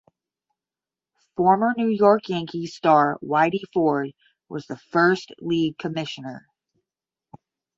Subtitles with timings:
[1.37, 4.13] Former New York Yankees star Whitey Ford
[4.49, 6.47] was the first league commissioner.